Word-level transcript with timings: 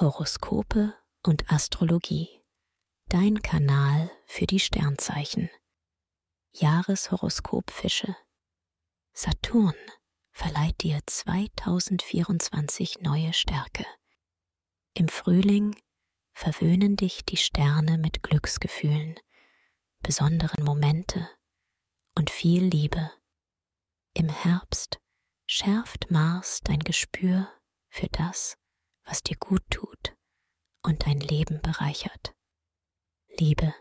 Horoskope 0.00 0.92
und 1.22 1.52
Astrologie. 1.52 2.42
Dein 3.06 3.40
Kanal 3.42 4.10
für 4.26 4.44
die 4.44 4.58
Sternzeichen. 4.58 5.50
Jahreshoroskop 6.52 7.70
Fische. 7.70 8.16
Saturn 9.12 9.76
verleiht 10.32 10.82
dir 10.82 10.98
2024 11.06 13.02
neue 13.02 13.32
Stärke. 13.32 13.86
Im 14.94 15.06
Frühling 15.06 15.76
verwöhnen 16.32 16.96
dich 16.96 17.24
die 17.24 17.36
Sterne 17.36 17.96
mit 17.96 18.24
Glücksgefühlen, 18.24 19.14
besonderen 20.02 20.64
Momente 20.64 21.30
und 22.16 22.30
viel 22.30 22.64
Liebe. 22.64 23.12
Im 24.12 24.28
Herbst 24.28 24.98
schärft 25.46 26.10
Mars 26.10 26.62
dein 26.64 26.80
Gespür 26.80 27.48
für 27.90 28.08
das, 28.08 28.56
was 29.04 29.22
dir 29.22 29.36
gut 29.36 29.62
tut 29.70 30.16
und 30.82 31.06
dein 31.06 31.20
Leben 31.20 31.60
bereichert. 31.62 32.34
Liebe, 33.38 33.74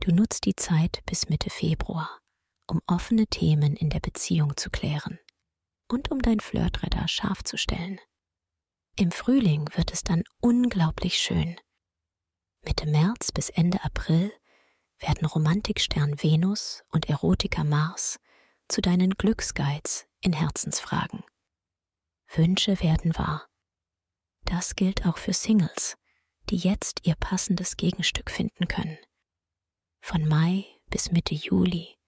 du 0.00 0.12
nutzt 0.12 0.44
die 0.44 0.56
Zeit 0.56 1.02
bis 1.06 1.28
Mitte 1.28 1.50
Februar, 1.50 2.20
um 2.66 2.80
offene 2.86 3.26
Themen 3.26 3.76
in 3.76 3.90
der 3.90 4.00
Beziehung 4.00 4.56
zu 4.56 4.70
klären 4.70 5.18
und 5.88 6.10
um 6.10 6.20
dein 6.20 6.40
Flirtradar 6.40 7.08
scharf 7.08 7.44
zu 7.44 7.56
stellen. 7.56 8.00
Im 8.96 9.10
Frühling 9.10 9.68
wird 9.74 9.92
es 9.92 10.02
dann 10.02 10.22
unglaublich 10.40 11.18
schön. 11.18 11.56
Mitte 12.62 12.86
März 12.86 13.30
bis 13.30 13.50
Ende 13.50 13.84
April 13.84 14.32
werden 14.98 15.26
Romantikstern 15.26 16.22
Venus 16.22 16.82
und 16.88 17.08
Erotiker 17.08 17.64
Mars 17.64 18.18
zu 18.68 18.80
deinen 18.80 19.10
Glücksguides 19.10 20.06
in 20.20 20.32
Herzensfragen. 20.32 21.22
Wünsche 22.34 22.80
werden 22.80 23.16
wahr. 23.16 23.46
Das 24.46 24.76
gilt 24.76 25.04
auch 25.06 25.18
für 25.18 25.32
Singles, 25.32 25.96
die 26.50 26.56
jetzt 26.56 27.00
ihr 27.04 27.16
passendes 27.16 27.76
Gegenstück 27.76 28.30
finden 28.30 28.68
können. 28.68 28.96
Von 30.00 30.26
Mai 30.26 30.64
bis 30.88 31.10
Mitte 31.10 31.34
Juli 31.34 31.98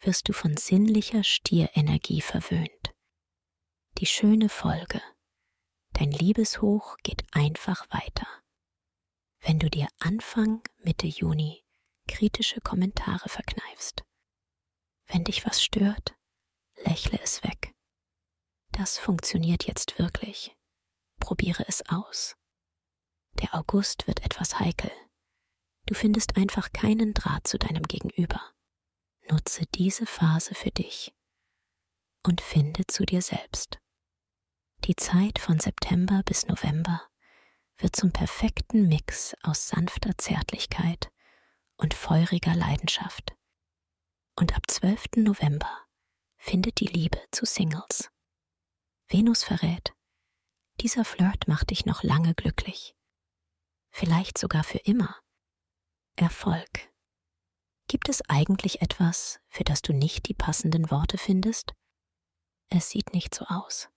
wirst 0.00 0.28
du 0.28 0.32
von 0.32 0.56
sinnlicher 0.56 1.24
Stierenergie 1.24 2.20
verwöhnt. 2.20 2.94
Die 3.98 4.06
schöne 4.06 4.48
Folge. 4.48 5.02
Dein 5.94 6.12
Liebeshoch 6.12 6.96
geht 7.02 7.24
einfach 7.32 7.86
weiter. 7.90 8.26
Wenn 9.40 9.58
du 9.58 9.70
dir 9.70 9.88
Anfang 9.98 10.62
Mitte 10.78 11.06
Juni 11.06 11.64
kritische 12.06 12.60
Kommentare 12.60 13.28
verkneifst. 13.28 14.04
Wenn 15.06 15.24
dich 15.24 15.46
was 15.46 15.62
stört, 15.62 16.14
lächle 16.84 17.18
es 17.22 17.42
weg. 17.42 17.72
Das 18.72 18.98
funktioniert 18.98 19.66
jetzt 19.66 19.98
wirklich. 19.98 20.54
Probiere 21.30 21.64
es 21.68 21.88
aus. 21.88 22.34
Der 23.40 23.54
August 23.54 24.08
wird 24.08 24.24
etwas 24.24 24.58
heikel. 24.58 24.90
Du 25.86 25.94
findest 25.94 26.36
einfach 26.36 26.72
keinen 26.72 27.14
Draht 27.14 27.46
zu 27.46 27.56
deinem 27.56 27.84
Gegenüber. 27.84 28.40
Nutze 29.30 29.64
diese 29.66 30.06
Phase 30.06 30.56
für 30.56 30.72
dich 30.72 31.14
und 32.26 32.40
finde 32.40 32.84
zu 32.88 33.04
dir 33.04 33.22
selbst. 33.22 33.78
Die 34.86 34.96
Zeit 34.96 35.38
von 35.38 35.60
September 35.60 36.22
bis 36.24 36.48
November 36.48 37.00
wird 37.78 37.94
zum 37.94 38.10
perfekten 38.10 38.88
Mix 38.88 39.36
aus 39.44 39.68
sanfter 39.68 40.18
Zärtlichkeit 40.18 41.12
und 41.76 41.94
feuriger 41.94 42.56
Leidenschaft. 42.56 43.36
Und 44.34 44.56
ab 44.56 44.64
12. 44.66 45.10
November 45.18 45.86
findet 46.38 46.80
die 46.80 46.88
Liebe 46.88 47.22
zu 47.30 47.46
Singles. 47.46 48.10
Venus 49.06 49.44
verrät, 49.44 49.94
dieser 50.80 51.04
Flirt 51.04 51.48
macht 51.48 51.70
dich 51.70 51.86
noch 51.86 52.02
lange 52.02 52.34
glücklich. 52.34 52.96
Vielleicht 53.90 54.38
sogar 54.38 54.64
für 54.64 54.78
immer. 54.78 55.16
Erfolg. 56.16 56.90
Gibt 57.88 58.08
es 58.08 58.22
eigentlich 58.28 58.82
etwas, 58.82 59.40
für 59.48 59.64
das 59.64 59.82
du 59.82 59.92
nicht 59.92 60.28
die 60.28 60.34
passenden 60.34 60.90
Worte 60.90 61.18
findest? 61.18 61.74
Es 62.68 62.90
sieht 62.90 63.12
nicht 63.12 63.34
so 63.34 63.44
aus. 63.46 63.88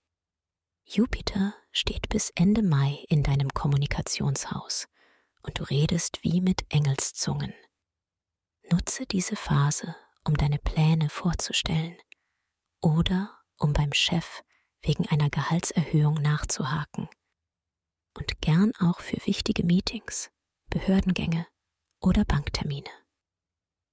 Jupiter 0.86 1.54
steht 1.72 2.10
bis 2.10 2.32
Ende 2.32 2.64
Mai 2.64 3.06
in 3.08 3.24
deinem 3.24 3.50
Kommunikationshaus 3.50 4.88
und 5.44 5.60
du 5.60 5.64
redest 5.64 6.24
wie 6.24 6.42
mit 6.42 6.66
Engelszungen. 6.70 7.54
Nutze 8.72 9.06
diese 9.06 9.36
Phase, 9.36 9.96
um 10.24 10.36
deine 10.36 10.60
Pläne 10.60 11.10
vorzustellen 11.10 11.98
oder 12.82 13.38
um 13.58 13.74
beim 13.74 13.94
Chef 13.94 14.44
wegen 14.84 15.08
einer 15.08 15.30
Gehaltserhöhung 15.30 16.16
nachzuhaken. 16.22 17.10
Und 18.16 18.42
gern 18.42 18.72
auch 18.80 19.00
für 19.00 19.18
wichtige 19.26 19.64
Meetings, 19.64 20.30
Behördengänge 20.70 21.48
oder 22.00 22.26
Banktermine. 22.26 22.90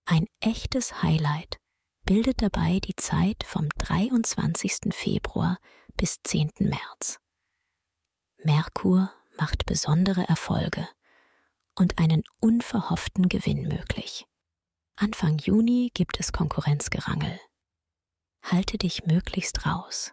Ein 0.05 0.27
echtes 0.41 1.03
Highlight 1.03 1.57
bildet 2.05 2.43
dabei 2.43 2.81
die 2.81 2.97
Zeit 2.97 3.45
vom 3.45 3.69
23. 3.79 4.93
Februar 4.93 5.59
bis 5.97 6.17
10. 6.25 6.51
März. 6.59 7.19
Merkur 8.39 9.13
macht 9.39 9.65
besondere 9.67 10.29
Erfolge 10.29 10.89
und 11.77 11.99
einen 11.99 12.25
unverhofften 12.41 13.29
Gewinn 13.29 13.69
möglich. 13.69 14.27
Anfang 14.97 15.39
Juni 15.39 15.91
gibt 15.95 16.19
es 16.19 16.33
Konkurrenzgerangel. 16.33 17.39
Halte 18.43 18.77
dich 18.77 19.07
möglichst 19.07 19.65
raus 19.67 20.13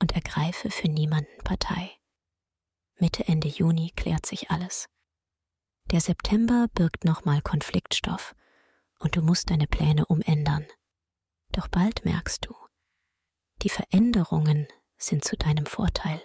und 0.00 0.12
ergreife 0.12 0.70
für 0.70 0.88
niemanden 0.88 1.42
Partei. 1.44 1.90
Mitte 2.96 3.26
Ende 3.28 3.48
Juni 3.48 3.92
klärt 3.96 4.26
sich 4.26 4.50
alles. 4.50 4.88
Der 5.90 6.00
September 6.00 6.66
birgt 6.74 7.04
nochmal 7.04 7.40
Konfliktstoff 7.42 8.34
und 8.98 9.16
du 9.16 9.22
musst 9.22 9.50
deine 9.50 9.66
Pläne 9.66 10.06
umändern. 10.06 10.66
Doch 11.52 11.68
bald 11.68 12.04
merkst 12.04 12.46
du, 12.46 12.54
die 13.62 13.70
Veränderungen 13.70 14.68
sind 14.98 15.24
zu 15.24 15.36
deinem 15.36 15.66
Vorteil. 15.66 16.22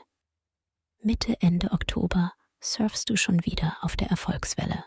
Mitte, 1.02 1.38
Ende 1.42 1.72
Oktober 1.72 2.34
surfst 2.60 3.10
du 3.10 3.18
schon 3.18 3.46
wieder 3.46 3.78
auf 3.82 3.96
der 3.96 4.10
Erfolgswelle. 4.10 4.86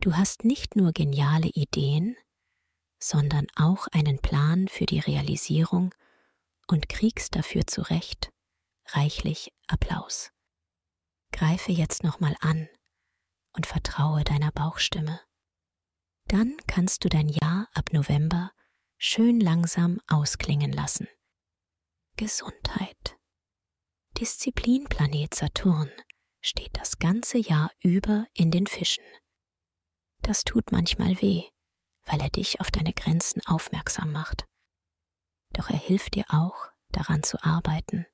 Du 0.00 0.16
hast 0.16 0.44
nicht 0.44 0.74
nur 0.74 0.92
geniale 0.92 1.48
Ideen, 1.48 2.16
sondern 2.98 3.46
auch 3.56 3.86
einen 3.92 4.18
Plan 4.18 4.68
für 4.68 4.86
die 4.86 5.00
Realisierung 5.00 5.94
und 6.72 6.88
kriegst 6.88 7.36
dafür 7.36 7.66
zurecht 7.66 8.32
reichlich 8.88 9.52
Applaus. 9.68 10.30
Greife 11.32 11.70
jetzt 11.70 12.02
nochmal 12.02 12.34
an 12.40 12.68
und 13.54 13.66
vertraue 13.66 14.24
deiner 14.24 14.50
Bauchstimme. 14.52 15.20
Dann 16.26 16.56
kannst 16.66 17.04
du 17.04 17.08
dein 17.08 17.28
Jahr 17.28 17.68
ab 17.74 17.92
November 17.92 18.52
schön 18.96 19.38
langsam 19.40 20.00
ausklingen 20.08 20.72
lassen. 20.72 21.08
Gesundheit. 22.16 23.18
Disziplinplanet 24.18 25.34
Saturn 25.34 25.90
steht 26.40 26.76
das 26.76 26.98
ganze 26.98 27.38
Jahr 27.38 27.70
über 27.80 28.26
in 28.34 28.50
den 28.50 28.66
Fischen. 28.66 29.04
Das 30.22 30.44
tut 30.44 30.72
manchmal 30.72 31.20
weh, 31.20 31.44
weil 32.04 32.20
er 32.20 32.30
dich 32.30 32.60
auf 32.60 32.70
deine 32.70 32.92
Grenzen 32.92 33.44
aufmerksam 33.46 34.12
macht. 34.12 34.46
Doch 35.52 35.70
er 35.70 35.78
hilft 35.78 36.14
dir 36.14 36.24
auch, 36.28 36.70
daran 36.90 37.22
zu 37.22 37.42
arbeiten 37.42 38.06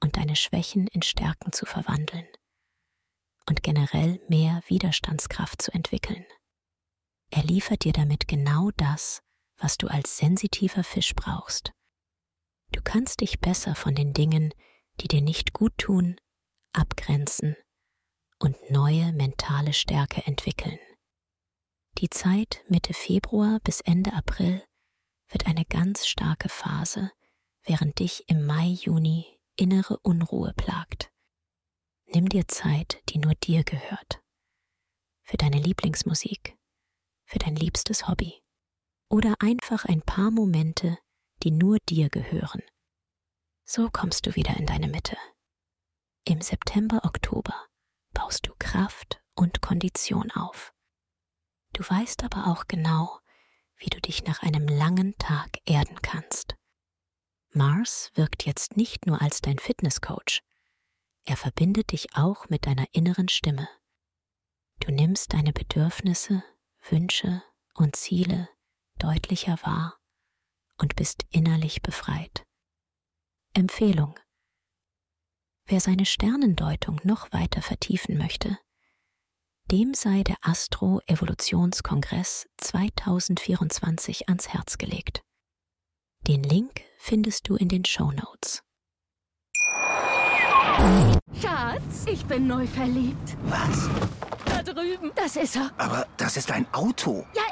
und 0.00 0.16
deine 0.16 0.36
Schwächen 0.36 0.86
in 0.88 1.02
Stärken 1.02 1.52
zu 1.52 1.66
verwandeln 1.66 2.26
und 3.48 3.62
generell 3.62 4.20
mehr 4.28 4.62
Widerstandskraft 4.66 5.62
zu 5.62 5.72
entwickeln. 5.72 6.24
Er 7.30 7.42
liefert 7.44 7.84
dir 7.84 7.92
damit 7.92 8.28
genau 8.28 8.70
das, 8.76 9.22
was 9.56 9.78
du 9.78 9.88
als 9.88 10.18
sensitiver 10.18 10.84
Fisch 10.84 11.14
brauchst. 11.14 11.72
Du 12.72 12.80
kannst 12.82 13.20
dich 13.20 13.40
besser 13.40 13.74
von 13.74 13.94
den 13.94 14.12
Dingen, 14.12 14.52
die 15.00 15.08
dir 15.08 15.22
nicht 15.22 15.52
gut 15.52 15.76
tun, 15.78 16.16
abgrenzen 16.72 17.56
und 18.38 18.56
neue 18.70 19.12
mentale 19.12 19.72
Stärke 19.72 20.26
entwickeln. 20.26 20.78
Die 21.98 22.10
Zeit 22.10 22.64
Mitte 22.68 22.94
Februar 22.94 23.60
bis 23.60 23.80
Ende 23.80 24.12
April 24.14 24.64
wird 25.32 25.46
eine 25.46 25.64
ganz 25.64 26.06
starke 26.06 26.48
Phase, 26.48 27.10
während 27.64 27.98
dich 27.98 28.28
im 28.28 28.46
Mai, 28.46 28.66
Juni 28.66 29.40
innere 29.56 29.98
Unruhe 30.00 30.52
plagt. 30.54 31.10
Nimm 32.06 32.28
dir 32.28 32.46
Zeit, 32.48 33.02
die 33.08 33.18
nur 33.18 33.34
dir 33.34 33.64
gehört. 33.64 34.22
Für 35.22 35.36
deine 35.36 35.58
Lieblingsmusik, 35.58 36.56
für 37.24 37.38
dein 37.38 37.56
liebstes 37.56 38.08
Hobby 38.08 38.42
oder 39.08 39.34
einfach 39.40 39.84
ein 39.84 40.02
paar 40.02 40.30
Momente, 40.30 40.98
die 41.42 41.50
nur 41.50 41.78
dir 41.88 42.08
gehören. 42.10 42.62
So 43.64 43.88
kommst 43.90 44.26
du 44.26 44.34
wieder 44.34 44.56
in 44.56 44.66
deine 44.66 44.88
Mitte. 44.88 45.16
Im 46.24 46.40
September, 46.40 47.00
Oktober 47.04 47.54
baust 48.12 48.46
du 48.46 48.52
Kraft 48.58 49.22
und 49.34 49.62
Kondition 49.62 50.30
auf. 50.32 50.74
Du 51.72 51.82
weißt 51.82 52.24
aber 52.24 52.48
auch 52.48 52.66
genau, 52.68 53.18
wie 53.82 53.90
du 53.90 54.00
dich 54.00 54.24
nach 54.24 54.42
einem 54.42 54.68
langen 54.68 55.16
Tag 55.18 55.58
erden 55.66 56.00
kannst. 56.02 56.54
Mars 57.50 58.10
wirkt 58.14 58.46
jetzt 58.46 58.76
nicht 58.76 59.06
nur 59.06 59.20
als 59.20 59.40
dein 59.40 59.58
Fitnesscoach, 59.58 60.40
Er 61.24 61.36
verbindet 61.36 61.92
dich 61.92 62.16
auch 62.16 62.48
mit 62.48 62.66
deiner 62.66 62.86
inneren 62.92 63.28
Stimme. 63.28 63.68
Du 64.80 64.90
nimmst 64.90 65.32
deine 65.32 65.52
Bedürfnisse, 65.52 66.42
Wünsche 66.88 67.42
und 67.74 67.94
Ziele 67.94 68.48
deutlicher 68.98 69.58
wahr 69.62 69.98
und 70.78 70.96
bist 70.96 71.24
innerlich 71.30 71.82
befreit. 71.82 72.44
Empfehlung. 73.54 74.18
Wer 75.66 75.80
seine 75.80 76.06
Sternendeutung 76.06 77.00
noch 77.04 77.32
weiter 77.32 77.62
vertiefen 77.62 78.16
möchte, 78.16 78.58
dem 79.72 79.94
sei 79.94 80.22
der 80.22 80.36
Astro-Evolutionskongress 80.42 82.46
2024 82.58 84.28
ans 84.28 84.50
Herz 84.50 84.76
gelegt. 84.76 85.22
Den 86.28 86.42
Link 86.42 86.82
findest 86.98 87.48
du 87.48 87.56
in 87.56 87.70
den 87.70 87.86
Show 87.86 88.12
Notes. 88.12 88.62
Schatz, 91.40 92.04
ich 92.06 92.22
bin 92.26 92.46
neu 92.46 92.66
verliebt. 92.66 93.38
Was? 93.44 93.88
Da 94.44 94.62
drüben. 94.62 95.10
Das 95.14 95.36
ist 95.36 95.56
er. 95.56 95.70
Aber 95.78 96.06
das 96.18 96.36
ist 96.36 96.50
ein 96.50 96.66
Auto. 96.74 97.24
Ja, 97.34 97.42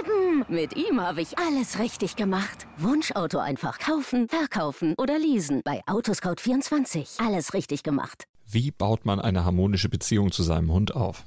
eben. 0.00 0.46
Mit 0.48 0.76
ihm 0.76 0.98
habe 0.98 1.20
ich 1.20 1.38
alles 1.38 1.78
richtig 1.78 2.16
gemacht. 2.16 2.66
Wunschauto 2.78 3.38
einfach 3.38 3.78
kaufen, 3.78 4.30
verkaufen 4.30 4.94
oder 4.96 5.18
leasen. 5.18 5.60
Bei 5.62 5.82
Autoscout24. 5.84 7.22
Alles 7.22 7.52
richtig 7.52 7.82
gemacht. 7.82 8.24
Wie 8.46 8.70
baut 8.70 9.04
man 9.04 9.20
eine 9.20 9.44
harmonische 9.44 9.90
Beziehung 9.90 10.32
zu 10.32 10.42
seinem 10.42 10.72
Hund 10.72 10.96
auf? 10.96 11.26